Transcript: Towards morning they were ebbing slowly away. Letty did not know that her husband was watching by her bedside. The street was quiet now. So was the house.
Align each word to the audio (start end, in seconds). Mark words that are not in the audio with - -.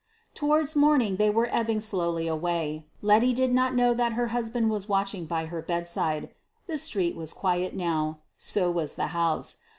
Towards 0.33 0.75
morning 0.75 1.17
they 1.17 1.29
were 1.29 1.47
ebbing 1.51 1.79
slowly 1.79 2.25
away. 2.25 2.87
Letty 3.03 3.33
did 3.33 3.53
not 3.53 3.75
know 3.75 3.93
that 3.93 4.13
her 4.13 4.29
husband 4.33 4.71
was 4.71 4.89
watching 4.89 5.25
by 5.27 5.45
her 5.45 5.61
bedside. 5.61 6.29
The 6.65 6.79
street 6.79 7.15
was 7.15 7.33
quiet 7.33 7.75
now. 7.75 8.17
So 8.35 8.71
was 8.71 8.95
the 8.95 9.09
house. 9.13 9.57